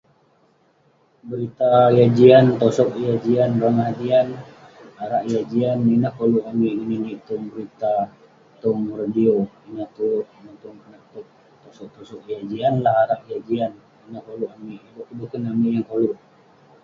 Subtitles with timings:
[1.29, 4.27] Berita yah jian, tosog yah jian, rongah jian,
[5.03, 7.95] arak yah jian; ineh koluk amik ngeninik tong berita,
[8.61, 9.33] tong radio.
[9.67, 10.17] Ineh tue,
[10.79, 11.25] konak tog
[11.63, 13.71] tosog tosog yah jian lah, arak yah jian.
[14.07, 16.15] Ineh koluk amik, yah boken boken ineh amik yeng koluk.